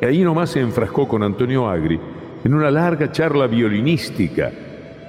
Y 0.00 0.04
ahí 0.04 0.22
nomás 0.22 0.50
se 0.50 0.60
enfrascó 0.60 1.06
con 1.06 1.22
Antonio 1.22 1.68
Agri 1.68 2.00
en 2.44 2.54
una 2.54 2.70
larga 2.70 3.12
charla 3.12 3.46
violinística, 3.46 4.50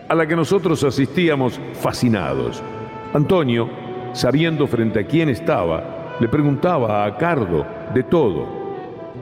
a 0.07 0.15
la 0.15 0.25
que 0.27 0.35
nosotros 0.35 0.83
asistíamos 0.83 1.59
fascinados. 1.73 2.61
Antonio, 3.13 3.69
sabiendo 4.13 4.67
frente 4.67 4.99
a 4.99 5.05
quién 5.05 5.29
estaba, 5.29 6.15
le 6.19 6.27
preguntaba 6.27 7.03
a 7.03 7.05
Accardo 7.07 7.65
de 7.93 8.03
todo, 8.03 8.47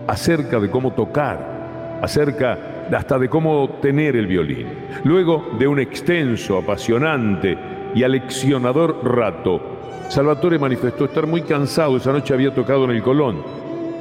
acerca 0.08 0.60
de 0.60 0.70
cómo 0.70 0.94
tocar, 0.94 2.00
acerca 2.02 2.75
hasta 2.92 3.18
de 3.18 3.30
cómo 3.30 3.78
tener 3.82 4.16
el 4.16 4.28
violín. 4.28 4.68
Luego 5.04 5.46
de 5.58 5.68
un 5.68 5.80
extenso, 5.80 6.58
apasionante 6.58 7.58
y 7.96 8.04
aleccionador 8.04 9.00
rato, 9.04 9.62
Salvatore 10.10 10.60
manifestó 10.60 11.06
estar 11.06 11.26
muy 11.26 11.42
cansado, 11.42 11.98
esa 11.98 12.12
noche 12.12 12.34
había 12.34 12.54
tocado 12.54 12.86
en 12.86 12.92
el 12.92 13.02
Colón 13.02 13.42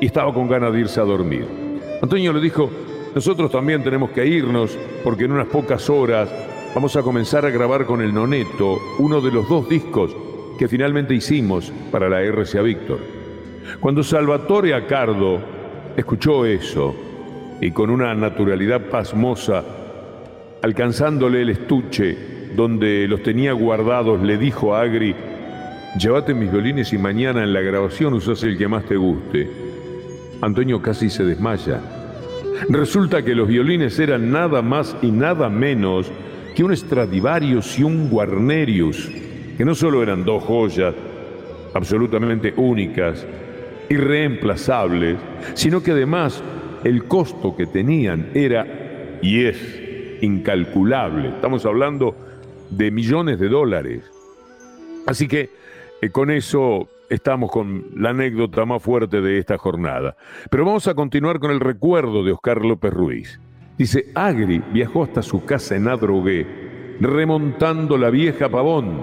y 0.01 0.07
estaba 0.07 0.35
con 0.35 0.49
ganas 0.49 0.73
de 0.73 0.81
irse 0.81 1.01
a 1.01 1.05
dormir. 1.05 1.47
Antonio 2.03 2.33
le 2.33 2.41
dijo, 2.41 2.71
nosotros 3.15 3.51
también 3.51 3.83
tenemos 3.83 4.11
que 4.11 4.27
irnos 4.27 4.77
porque 5.03 5.25
en 5.25 5.33
unas 5.33 5.47
pocas 5.47 5.89
horas 5.89 6.31
vamos 6.75 6.95
a 6.97 7.03
comenzar 7.03 7.47
a 7.47 7.51
grabar 7.51 7.87
con 7.87 8.03
el 8.03 8.13
Noneto 8.13 8.77
uno 8.99 9.21
de 9.21 9.31
los 9.31 9.49
dos 9.49 9.69
discos 9.69 10.15
que 10.59 10.69
finalmente 10.69 11.15
hicimos 11.15 11.73
para 11.91 12.09
la 12.09 12.21
RCA 12.21 12.63
Víctor. 12.63 12.99
Cuando 13.81 14.03
Salvatore 14.03 14.75
Acardo 14.75 15.41
escuchó 15.97 16.45
eso, 16.45 16.95
y 17.61 17.71
con 17.71 17.91
una 17.91 18.15
naturalidad 18.15 18.83
pasmosa, 18.83 19.63
alcanzándole 20.63 21.43
el 21.43 21.51
estuche 21.51 22.17
donde 22.57 23.07
los 23.09 23.23
tenía 23.23 23.53
guardados, 23.53 24.23
le 24.23 24.39
dijo 24.39 24.75
a 24.75 24.83
Agri, 24.83 25.15
llévate 25.99 26.35
mis 26.35 26.51
violines 26.51 26.93
y 26.93 26.99
mañana 26.99 27.43
en 27.43 27.53
la 27.53 27.61
grabación 27.61 28.15
usas 28.15 28.43
el 28.43 28.57
que 28.57 28.69
más 28.69 28.85
te 28.85 28.97
guste. 28.97 29.51
Antonio 30.41 30.81
casi 30.81 31.11
se 31.11 31.25
desmaya. 31.25 31.81
Resulta 32.69 33.23
que 33.23 33.35
los 33.35 33.49
violines 33.49 33.99
eran 33.99 34.31
nada 34.31 34.63
más 34.63 34.97
y 35.03 35.11
nada 35.11 35.49
menos 35.49 36.11
que 36.55 36.63
un 36.63 36.77
Stradivarius 36.77 37.79
y 37.79 37.83
un 37.83 38.09
Guarnerius, 38.09 39.11
que 39.57 39.65
no 39.65 39.75
solo 39.75 40.03
eran 40.03 40.25
dos 40.25 40.45
joyas 40.45 40.95
absolutamente 41.75 42.55
únicas, 42.57 43.27
irreemplazables, 43.89 45.19
sino 45.55 45.83
que 45.83 45.91
además 45.91 46.43
el 46.85 47.05
costo 47.05 47.57
que 47.57 47.67
tenían 47.67 48.31
era 48.35 49.19
y 49.23 49.45
es 49.45 50.19
incalculable. 50.21 51.29
Estamos 51.29 51.65
hablando 51.67 52.15
de 52.71 52.91
millones 52.91 53.39
de 53.39 53.49
dólares. 53.49 54.11
Así 55.07 55.27
que 55.27 55.51
eh, 56.01 56.11
con 56.11 56.31
eso 56.31 56.89
estamos 57.09 57.51
con 57.51 57.87
la 57.97 58.11
anécdota 58.11 58.65
más 58.65 58.83
fuerte 58.83 59.21
de 59.21 59.39
esta 59.39 59.59
jornada. 59.59 60.17
Pero 60.51 60.65
vamos 60.65 60.87
a 60.89 60.95
continuar 60.95 61.39
con 61.39 61.51
el 61.51 61.61
recuerdo 61.61 62.23
de 62.23 62.33
Oscar 62.33 62.65
López 62.65 62.93
Ruiz. 62.93 63.41
Dice, 63.77 64.07
Agri 64.15 64.63
viajó 64.73 65.03
hasta 65.03 65.23
su 65.23 65.45
casa 65.45 65.77
en 65.77 65.89
Adrogué, 65.89 66.47
remontando 67.01 67.97
la 67.97 68.11
vieja 68.11 68.49
Pavón, 68.49 69.01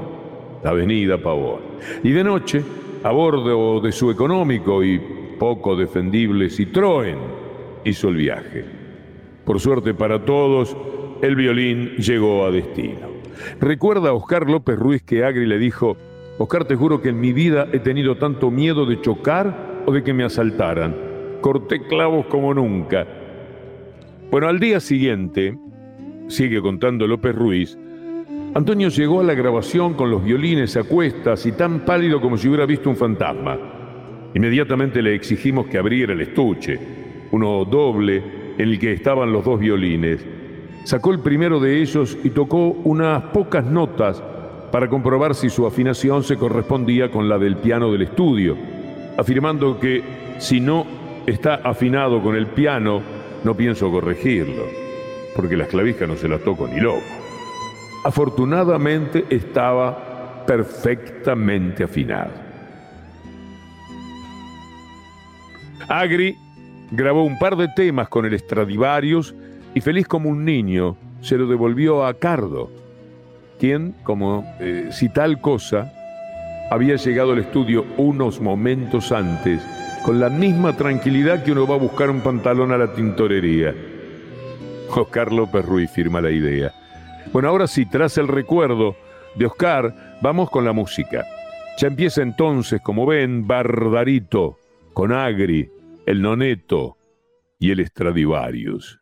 la 0.63 0.69
avenida 0.69 1.17
Pavón. 1.17 1.61
Y 2.03 2.11
de 2.11 2.23
noche, 2.23 2.63
a 3.03 3.11
bordo 3.11 3.81
de 3.81 3.91
su 3.91 4.11
económico 4.11 4.83
y 4.83 4.99
poco 5.39 5.75
defendible 5.75 6.47
Citroën, 6.47 7.40
hizo 7.85 8.09
el 8.09 8.15
viaje. 8.15 8.65
Por 9.45 9.59
suerte 9.59 9.93
para 9.93 10.23
todos, 10.23 10.75
el 11.21 11.35
violín 11.35 11.95
llegó 11.97 12.45
a 12.45 12.51
destino. 12.51 13.09
Recuerda 13.59 14.09
a 14.09 14.13
Oscar 14.13 14.49
López 14.49 14.77
Ruiz 14.77 15.03
que 15.03 15.23
Agri 15.23 15.45
le 15.45 15.57
dijo, 15.57 15.97
Oscar, 16.37 16.65
te 16.65 16.75
juro 16.75 17.01
que 17.01 17.09
en 17.09 17.19
mi 17.19 17.33
vida 17.33 17.67
he 17.71 17.79
tenido 17.79 18.17
tanto 18.17 18.51
miedo 18.51 18.85
de 18.85 19.01
chocar 19.01 19.83
o 19.85 19.91
de 19.91 20.03
que 20.03 20.13
me 20.13 20.23
asaltaran. 20.23 20.95
Corté 21.41 21.81
clavos 21.87 22.25
como 22.27 22.53
nunca. 22.53 23.07
Bueno, 24.29 24.47
al 24.47 24.59
día 24.59 24.79
siguiente, 24.79 25.57
sigue 26.27 26.61
contando 26.61 27.07
López 27.07 27.35
Ruiz, 27.35 27.77
Antonio 28.53 28.89
llegó 28.89 29.21
a 29.21 29.23
la 29.23 29.33
grabación 29.33 29.93
con 29.93 30.11
los 30.11 30.23
violines 30.23 30.75
a 30.75 30.83
cuestas 30.83 31.45
y 31.45 31.53
tan 31.53 31.85
pálido 31.85 32.19
como 32.19 32.37
si 32.37 32.49
hubiera 32.49 32.65
visto 32.65 32.89
un 32.89 32.97
fantasma. 32.97 33.57
Inmediatamente 34.33 35.01
le 35.01 35.15
exigimos 35.15 35.67
que 35.67 35.77
abriera 35.77 36.11
el 36.11 36.21
estuche, 36.21 36.77
uno 37.31 37.65
doble 37.65 38.23
en 38.57 38.69
el 38.69 38.79
que 38.79 38.93
estaban 38.93 39.31
los 39.31 39.43
dos 39.43 39.59
violines. 39.59 40.25
Sacó 40.83 41.11
el 41.11 41.19
primero 41.19 41.59
de 41.59 41.81
ellos 41.81 42.17
y 42.23 42.29
tocó 42.31 42.69
unas 42.69 43.23
pocas 43.25 43.65
notas 43.65 44.21
para 44.71 44.87
comprobar 44.87 45.35
si 45.35 45.49
su 45.49 45.65
afinación 45.65 46.23
se 46.23 46.37
correspondía 46.37 47.11
con 47.11 47.27
la 47.27 47.37
del 47.37 47.57
piano 47.57 47.91
del 47.91 48.03
estudio, 48.03 48.57
afirmando 49.17 49.79
que 49.79 50.01
si 50.39 50.59
no 50.59 50.85
está 51.25 51.55
afinado 51.55 52.21
con 52.21 52.35
el 52.35 52.47
piano, 52.47 53.01
no 53.43 53.55
pienso 53.55 53.91
corregirlo, 53.91 54.63
porque 55.35 55.57
las 55.57 55.67
clavijas 55.67 56.07
no 56.07 56.15
se 56.15 56.27
las 56.27 56.41
toco 56.41 56.67
ni 56.67 56.79
loco. 56.79 57.01
Afortunadamente 58.03 59.25
estaba 59.29 60.43
perfectamente 60.47 61.83
afinado. 61.83 62.31
Agri 65.87 66.37
grabó 66.91 67.23
un 67.23 67.39
par 67.39 67.55
de 67.55 67.69
temas 67.69 68.09
con 68.09 68.25
el 68.25 68.37
Stradivarius 68.37 69.33
y 69.73 69.81
feliz 69.81 70.07
como 70.07 70.29
un 70.29 70.45
niño 70.45 70.97
se 71.21 71.37
lo 71.37 71.47
devolvió 71.47 72.05
a 72.05 72.15
Cardo, 72.15 72.69
quien, 73.59 73.95
como 74.03 74.43
eh, 74.59 74.89
si 74.91 75.09
tal 75.09 75.39
cosa, 75.39 75.93
había 76.69 76.95
llegado 76.95 77.33
al 77.33 77.39
estudio 77.39 77.85
unos 77.97 78.41
momentos 78.41 79.11
antes 79.11 79.61
con 80.03 80.19
la 80.19 80.29
misma 80.29 80.75
tranquilidad 80.75 81.43
que 81.43 81.51
uno 81.51 81.67
va 81.67 81.75
a 81.75 81.79
buscar 81.79 82.09
un 82.09 82.21
pantalón 82.21 82.71
a 82.71 82.77
la 82.77 82.93
tintorería. 82.93 83.75
Oscar 84.89 85.31
López 85.31 85.63
Ruiz 85.63 85.91
firma 85.91 86.21
la 86.21 86.31
idea. 86.31 86.73
Bueno, 87.31 87.49
ahora 87.49 87.67
sí, 87.67 87.85
tras 87.85 88.17
el 88.17 88.27
recuerdo 88.27 88.95
de 89.35 89.45
Oscar, 89.45 90.17
vamos 90.21 90.49
con 90.49 90.65
la 90.65 90.73
música. 90.73 91.25
Ya 91.77 91.87
empieza 91.87 92.21
entonces, 92.21 92.81
como 92.81 93.05
ven, 93.05 93.47
Bardarito, 93.47 94.57
con 94.93 95.13
Agri, 95.13 95.69
el 96.11 96.21
Noneto 96.21 96.97
y 97.57 97.71
el 97.71 97.85
Stradivarius. 97.87 99.00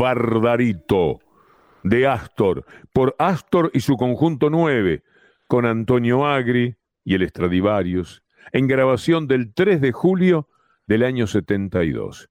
Bardarito 0.00 1.20
de 1.82 2.06
Astor, 2.06 2.64
por 2.90 3.14
Astor 3.18 3.70
y 3.74 3.80
su 3.80 3.98
conjunto 3.98 4.48
9, 4.48 5.02
con 5.46 5.66
Antonio 5.66 6.26
Agri 6.26 6.76
y 7.04 7.16
el 7.16 7.28
Stradivarius, 7.28 8.22
en 8.52 8.66
grabación 8.66 9.26
del 9.26 9.52
3 9.52 9.78
de 9.82 9.92
julio 9.92 10.48
del 10.86 11.02
año 11.02 11.26
72. 11.26 12.30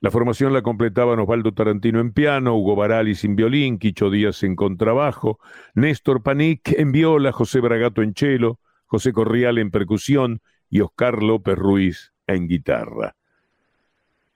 La 0.00 0.10
formación 0.10 0.54
la 0.54 0.62
completaban 0.62 1.20
Osvaldo 1.20 1.52
Tarantino 1.52 2.00
en 2.00 2.14
piano, 2.14 2.56
Hugo 2.56 2.74
Barali 2.74 3.14
en 3.22 3.36
violín, 3.36 3.78
Quicho 3.78 4.08
Díaz 4.08 4.42
en 4.42 4.56
contrabajo, 4.56 5.38
Néstor 5.74 6.22
Panic 6.22 6.72
en 6.72 6.90
viola, 6.90 7.32
José 7.32 7.60
Bragato 7.60 8.00
en 8.00 8.14
cello, 8.14 8.60
José 8.86 9.12
Corrial 9.12 9.58
en 9.58 9.70
percusión 9.70 10.40
y 10.70 10.80
Oscar 10.80 11.22
López 11.22 11.56
Ruiz 11.56 12.14
en 12.26 12.48
guitarra. 12.48 13.14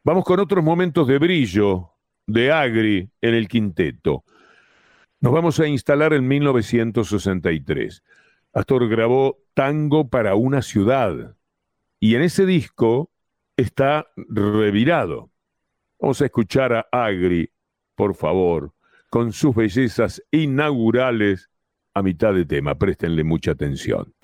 Vamos 0.05 0.27
con 0.27 0.39
otros 0.39 0.63
momentos 0.63 1.09
de 1.09 1.19
brillo 1.19 1.95
de 2.29 2.53
Agri 2.53 3.11
en 3.21 3.35
el 3.35 3.49
quinteto. 3.49 4.23
Nos 5.21 5.33
vamos 5.33 5.59
a 5.59 5.67
instalar 5.67 6.13
en 6.13 6.29
1963. 6.29 8.05
Astor 8.53 8.89
grabó 8.89 9.39
Tango 9.55 10.09
para 10.09 10.37
una 10.37 10.63
ciudad 10.63 11.37
y 11.99 12.15
en 12.15 12.23
ese 12.23 12.47
disco 12.47 13.11
está 13.57 14.07
revirado. 14.17 15.31
Vamos 15.99 16.23
a 16.23 16.27
escuchar 16.27 16.73
a 16.73 16.87
Agri, 16.93 17.51
por 17.97 18.15
favor, 18.15 18.73
con 19.11 19.33
sus 19.33 19.57
bellezas 19.57 20.23
inaugurales 20.31 21.51
a 21.95 22.03
mitad 22.03 22.35
de 22.35 22.45
tema. 22.45 22.77
Préstenle 22.77 23.25
mucha 23.25 23.53
atención. 23.53 24.15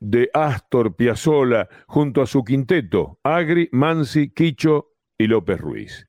De 0.00 0.30
Astor 0.32 0.94
Piazzolla 0.96 1.68
junto 1.86 2.22
a 2.22 2.26
su 2.26 2.44
quinteto, 2.44 3.18
Agri, 3.22 3.68
Mansi, 3.72 4.30
Quicho 4.30 4.92
y 5.16 5.26
López 5.26 5.60
Ruiz. 5.60 6.08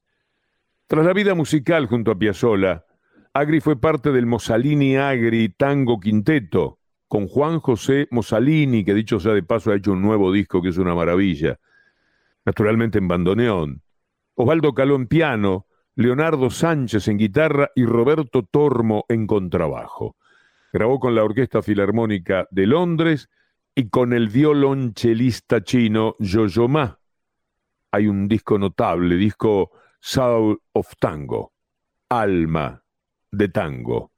Tras 0.88 1.06
la 1.06 1.14
vida 1.14 1.34
musical 1.34 1.88
junto 1.88 2.12
a 2.12 2.16
Piazzolla, 2.16 2.86
Agri 3.34 3.60
fue 3.60 3.80
parte 3.80 4.12
del 4.12 4.26
Mosalini 4.26 4.98
Agri 4.98 5.50
Tango 5.50 6.00
Quinteto, 6.00 6.80
con 7.08 7.28
Juan 7.28 7.60
José 7.60 8.08
Mosalini, 8.12 8.84
que 8.84 8.94
dicho 8.94 9.20
sea 9.20 9.34
de 9.34 9.44
paso 9.44 9.72
ha 9.72 9.76
hecho 9.76 9.94
un 9.94 10.02
nuevo 10.02 10.32
disco 10.32 10.62
que 10.62 10.70
es 10.70 10.78
una 10.78 10.96
maravilla, 10.96 11.60
naturalmente 12.46 12.98
en 12.98 13.08
bandoneón, 13.08 13.82
Osvaldo 14.36 14.74
Caló 14.74 14.96
en 14.96 15.08
piano, 15.08 15.66
Leonardo 15.96 16.50
Sánchez 16.50 17.08
en 17.08 17.18
guitarra 17.18 17.72
y 17.74 17.86
Roberto 17.86 18.44
Tormo 18.44 19.06
en 19.08 19.28
contrabajo. 19.28 20.18
Grabó 20.76 21.00
con 21.00 21.16
la 21.16 21.24
Orquesta 21.24 21.62
Filarmónica 21.62 22.50
de 22.52 22.68
Londres 22.68 23.30
y 23.74 23.88
con 23.88 24.12
el 24.12 24.28
violonchelista 24.28 25.64
chino 25.64 26.18
Yo-Yo 26.20 26.68
Ma. 26.68 27.00
Hay 27.92 28.08
un 28.08 28.28
disco 28.28 28.60
notable, 28.60 29.16
disco 29.16 29.72
Soul 30.02 30.60
of 30.74 30.92
Tango, 31.00 31.54
Alma 32.10 32.84
de 33.32 33.48
Tango. 33.48 34.12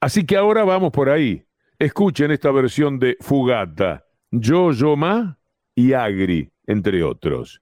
Así 0.00 0.24
que 0.24 0.38
ahora 0.38 0.64
vamos 0.64 0.92
por 0.92 1.10
ahí. 1.10 1.44
Escuchen 1.78 2.30
esta 2.30 2.50
versión 2.50 2.98
de 2.98 3.18
Fugata, 3.20 4.06
Yo-Yo 4.30 4.96
Ma 4.96 5.38
y 5.74 5.92
Agri, 5.92 6.50
entre 6.66 7.02
otros. 7.02 7.60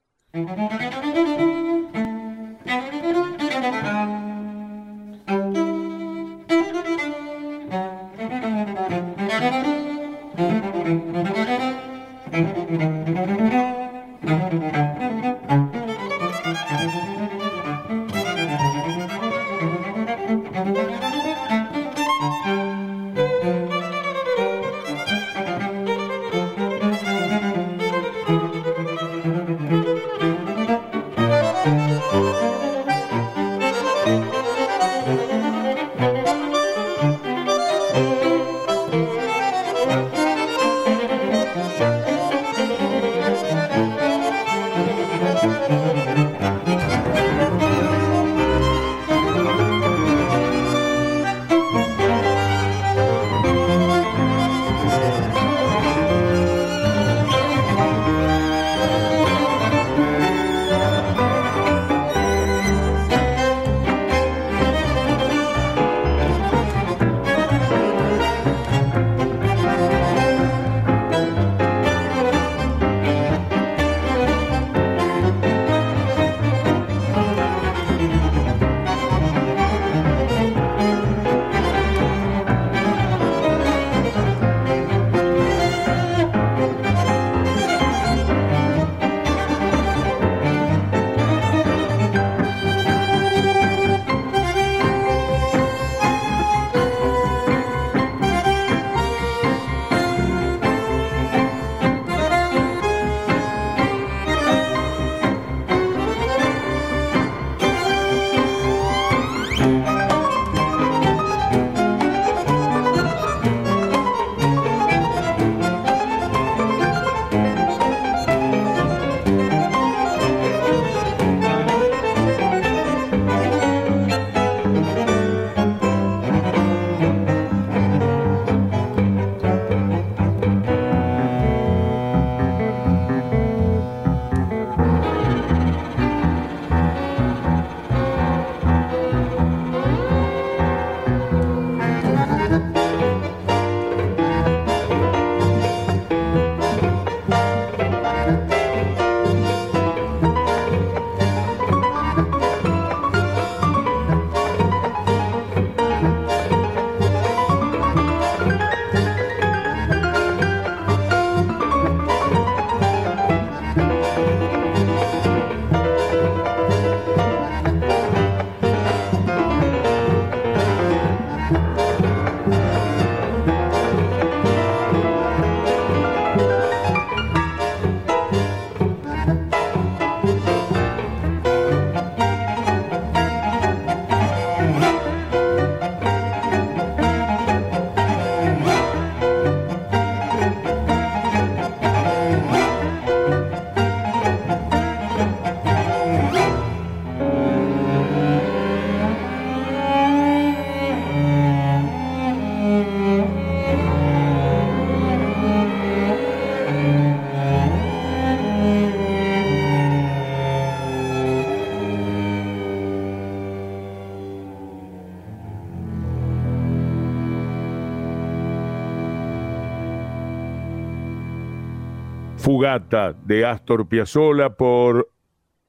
De 222.63 223.45
Astor 223.45 223.89
Piazzolla 223.89 224.51
por 224.51 225.11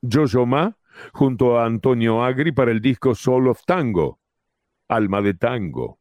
Jojo 0.03 0.45
Ma 0.45 0.77
junto 1.11 1.57
a 1.57 1.65
Antonio 1.65 2.23
Agri 2.23 2.51
para 2.51 2.69
el 2.69 2.81
disco 2.81 3.15
Soul 3.15 3.47
of 3.47 3.63
Tango, 3.65 4.19
Alma 4.87 5.23
de 5.23 5.33
Tango. 5.33 5.97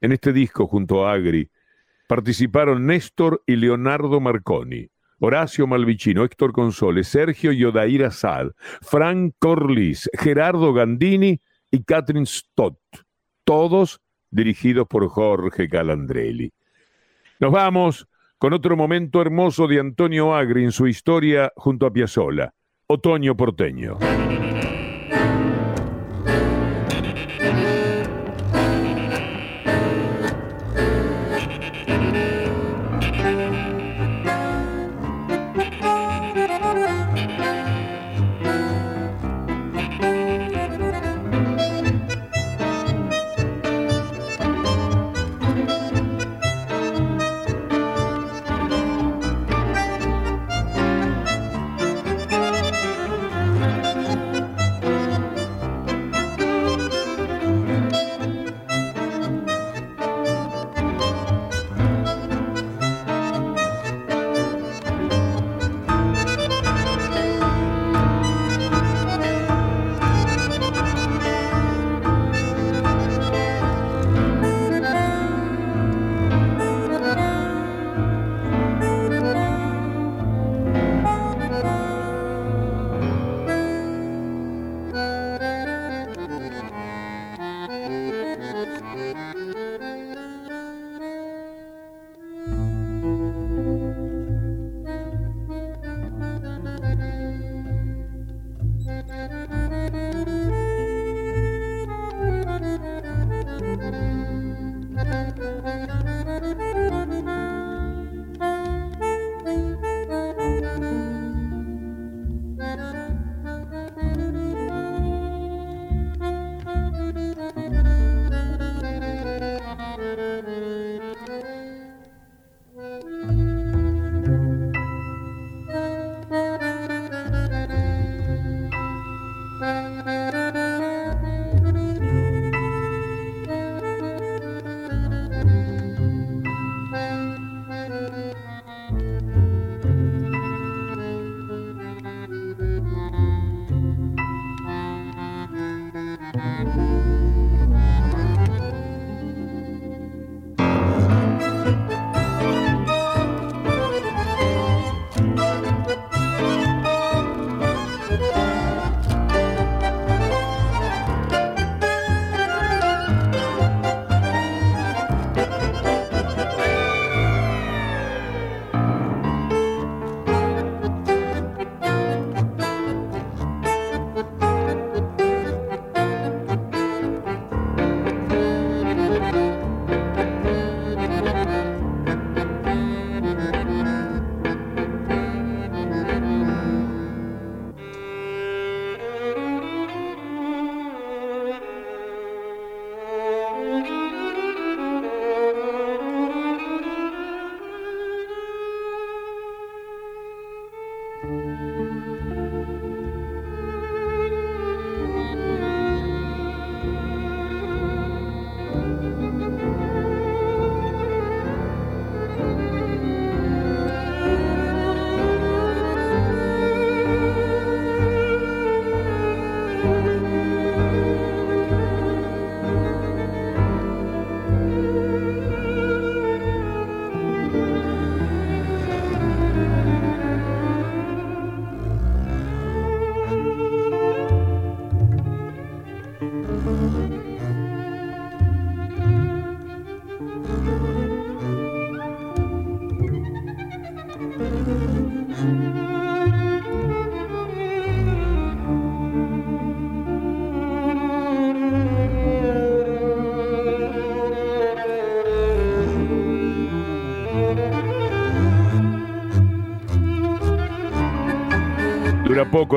En 0.00 0.10
este 0.10 0.32
disco 0.32 0.66
junto 0.66 1.06
a 1.06 1.12
Agri 1.12 1.48
participaron 2.08 2.86
Néstor 2.86 3.44
y 3.46 3.54
Leonardo 3.54 4.18
Marconi, 4.18 4.88
Horacio 5.20 5.68
Malvicino, 5.68 6.24
Héctor 6.24 6.52
Consoles, 6.52 7.06
Sergio 7.06 7.52
Yodair 7.52 8.06
Asad, 8.06 8.48
Frank 8.80 9.36
Corliss, 9.38 10.10
Gerardo 10.18 10.72
Gandini 10.72 11.38
y 11.70 11.84
Catherine 11.84 12.26
Stott, 12.26 12.80
todos 13.44 14.00
dirigidos 14.28 14.88
por 14.88 15.08
Jorge 15.08 15.68
Calandrelli. 15.68 16.52
Nos 17.38 17.52
vamos 17.52 18.08
con 18.42 18.54
otro 18.54 18.76
momento 18.76 19.22
hermoso 19.22 19.68
de 19.68 19.78
Antonio 19.78 20.34
Agri 20.34 20.64
en 20.64 20.72
su 20.72 20.88
historia 20.88 21.52
junto 21.54 21.86
a 21.86 21.92
Piazzolla, 21.92 22.52
Otoño 22.88 23.36
porteño. 23.36 23.98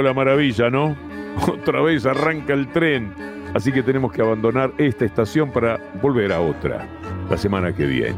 La 0.01 0.13
maravilla, 0.13 0.69
¿no? 0.69 0.95
Otra 1.47 1.81
vez 1.81 2.05
arranca 2.05 2.53
el 2.53 2.67
tren, 2.67 3.13
así 3.53 3.71
que 3.71 3.83
tenemos 3.83 4.11
que 4.11 4.21
abandonar 4.21 4.71
esta 4.77 5.05
estación 5.05 5.51
para 5.51 5.79
volver 6.01 6.31
a 6.31 6.41
otra 6.41 6.87
la 7.29 7.37
semana 7.37 7.73
que 7.73 7.85
viene. 7.85 8.15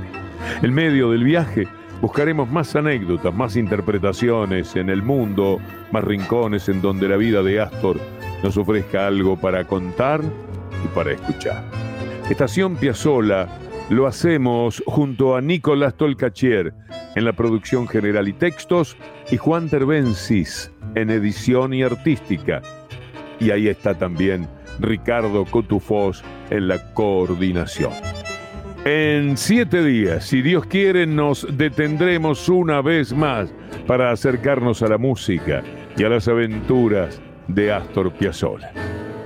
En 0.62 0.74
medio 0.74 1.12
del 1.12 1.24
viaje 1.24 1.68
buscaremos 2.02 2.50
más 2.50 2.76
anécdotas, 2.76 3.34
más 3.34 3.56
interpretaciones 3.56 4.76
en 4.76 4.90
el 4.90 5.02
mundo, 5.02 5.60
más 5.92 6.04
rincones 6.04 6.70
en 6.70 6.82
donde 6.82 7.08
la 7.08 7.18
vida 7.18 7.42
de 7.42 7.60
Astor 7.60 7.98
nos 8.44 8.56
ofrezca 8.58 9.08
algo 9.08 9.36
para 9.36 9.64
contar 9.66 10.22
y 10.84 10.88
para 10.96 11.12
escuchar. 11.12 11.64
Estación 12.30 12.76
Piazzola 12.76 13.48
lo 13.90 14.06
hacemos 14.06 14.84
junto 14.86 15.36
a 15.36 15.42
Nicolás 15.42 15.96
Tolcachier 15.96 16.74
en 17.18 17.26
la 17.26 17.34
producción 17.34 17.88
general 17.88 18.28
y 18.28 18.34
textos 18.34 18.96
y 19.32 19.38
Juan 19.38 19.70
Terbensis 19.70 20.72
en 20.94 21.10
edición 21.10 21.74
y 21.74 21.82
artística. 21.82 22.62
Y 23.40 23.50
ahí 23.50 23.68
está 23.70 23.96
también 23.96 24.48
Ricardo 24.80 25.44
Cotufós 25.46 26.24
en 26.52 26.68
la 26.68 26.94
coordinación. 26.94 27.92
En 28.86 29.36
siete 29.36 29.84
días, 29.84 30.26
si 30.26 30.44
Dios 30.44 30.68
quiere, 30.68 31.08
nos 31.08 31.48
detendremos 31.58 32.48
una 32.50 32.84
vez 32.84 33.12
más 33.14 33.52
para 33.88 34.12
acercarnos 34.12 34.84
a 34.84 34.88
la 34.88 35.00
música 35.00 35.64
y 35.98 36.04
a 36.04 36.10
las 36.10 36.28
aventuras 36.28 37.20
de 37.48 37.74
Astor 37.74 38.14
Piazzolla. 38.14 38.72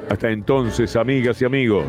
Hasta 0.09 0.31
entonces, 0.31 0.95
amigas 0.95 1.41
y 1.41 1.45
amigos, 1.45 1.87